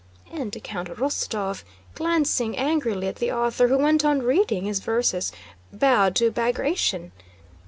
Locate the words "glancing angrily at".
1.93-3.17